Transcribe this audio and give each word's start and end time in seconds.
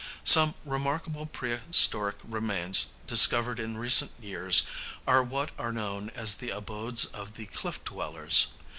Some 0.23 0.55
remarkable 0.65 1.27
prehistoric 1.27 2.15
remains 2.23 2.87
discovered 3.05 3.59
in 3.59 3.77
recent 3.77 4.09
years 4.19 4.63
are 5.05 5.21
what 5.21 5.51
are 5.59 5.71
known 5.71 6.09
as 6.15 6.33
the 6.33 6.49
abodes 6.49 7.05
of 7.05 7.35
the 7.35 7.45
'cliff 7.45 7.83
dwellers'. 7.85 8.47